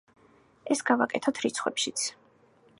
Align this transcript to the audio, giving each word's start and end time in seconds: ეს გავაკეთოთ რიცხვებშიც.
ეს 0.75 0.81
გავაკეთოთ 0.87 1.41
რიცხვებშიც. 1.45 2.09